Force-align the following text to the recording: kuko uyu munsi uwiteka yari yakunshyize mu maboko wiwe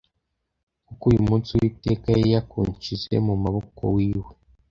kuko 0.87 1.03
uyu 1.11 1.21
munsi 1.27 1.47
uwiteka 1.51 2.05
yari 2.13 2.29
yakunshyize 2.35 3.13
mu 3.27 3.33
maboko 3.43 3.81
wiwe 3.95 4.31